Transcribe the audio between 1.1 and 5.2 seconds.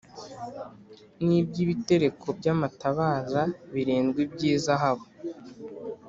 n’iby’ibitereko by’amatabaza birindwi by’izahabu.